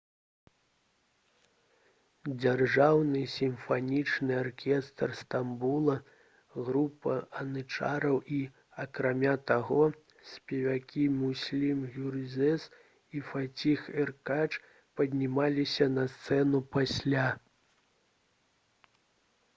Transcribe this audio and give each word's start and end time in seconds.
дзяржаўны 2.43 3.19
сімфанічны 3.33 4.37
аркестр 4.43 5.11
стамбула 5.19 5.97
група 6.69 7.17
янычараў 7.43 8.17
і 8.37 8.39
акрамя 8.85 9.33
таго 9.51 9.77
спевакі 10.31 11.05
мюслюм 11.19 11.83
гюрзэс 11.99 12.65
і 13.19 13.21
фаціх 13.33 13.83
эркач 14.07 14.55
паднімаліся 15.01 15.87
на 15.99 16.07
сцэну 16.15 16.63
пасля 16.77 17.27